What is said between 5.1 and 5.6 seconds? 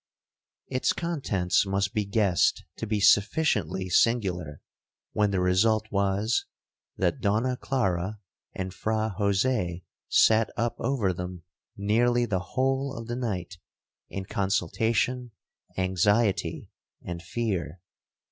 when the